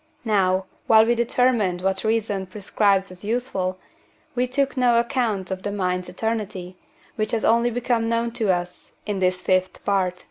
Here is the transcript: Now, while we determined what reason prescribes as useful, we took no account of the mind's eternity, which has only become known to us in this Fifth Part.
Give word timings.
Now, 0.25 0.65
while 0.87 1.05
we 1.05 1.13
determined 1.13 1.83
what 1.83 2.03
reason 2.03 2.47
prescribes 2.47 3.11
as 3.11 3.23
useful, 3.23 3.77
we 4.33 4.47
took 4.47 4.75
no 4.75 4.99
account 4.99 5.51
of 5.51 5.61
the 5.61 5.71
mind's 5.71 6.09
eternity, 6.09 6.75
which 7.17 7.29
has 7.33 7.45
only 7.45 7.69
become 7.69 8.09
known 8.09 8.31
to 8.31 8.49
us 8.51 8.93
in 9.05 9.19
this 9.19 9.41
Fifth 9.43 9.85
Part. 9.85 10.19